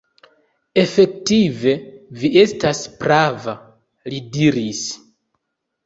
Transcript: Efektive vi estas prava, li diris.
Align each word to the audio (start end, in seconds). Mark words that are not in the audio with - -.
Efektive 0.83 1.75
vi 2.23 2.33
estas 2.47 2.83
prava, 3.05 3.57
li 4.13 4.27
diris. 4.39 4.87